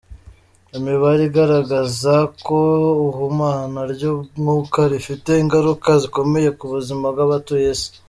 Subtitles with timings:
[0.77, 2.15] Imibare igaragaza
[2.45, 2.59] ko
[3.07, 7.89] ihumana ry’umwuka rifite ingaruka zikomeye ku buzima bw’abatuye Isi.